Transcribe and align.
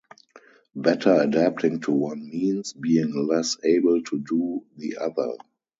Better 0.75 1.13
adapting 1.13 1.79
to 1.81 1.91
one 1.91 2.27
means 2.27 2.73
being 2.73 3.13
less 3.27 3.57
able 3.63 4.01
to 4.01 4.17
do 4.17 4.65
the 4.75 4.97
other. 4.97 5.37